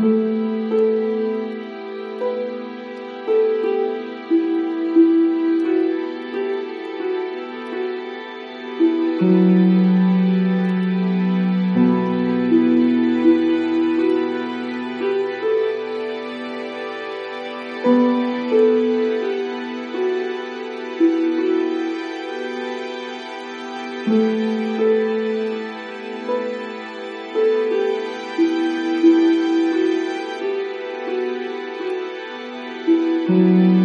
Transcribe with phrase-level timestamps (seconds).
[0.00, 0.60] Música
[33.30, 33.79] うん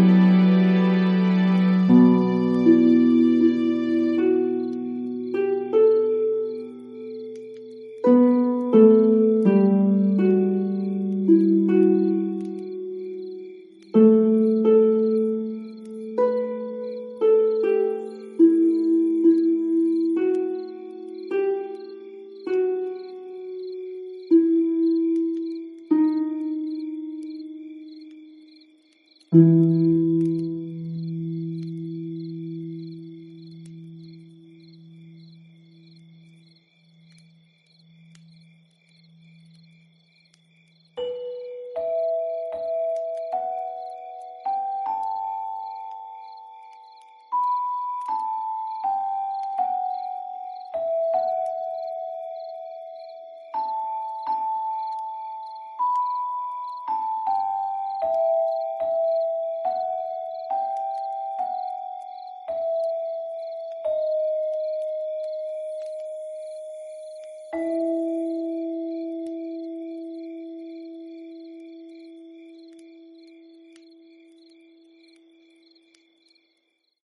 [29.36, 29.75] Mm-hmm.